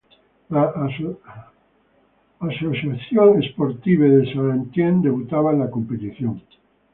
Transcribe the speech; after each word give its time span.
El 0.49 0.57
Association 2.39 3.39
Sportive 3.43 4.09
de 4.09 4.33
Saint-Étienne 4.33 5.03
debutaba 5.03 5.51
en 5.53 5.59
la 5.59 5.69
competición. 5.69 6.41